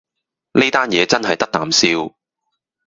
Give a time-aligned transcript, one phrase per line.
[0.53, 2.11] 呢單嘢真係得啖笑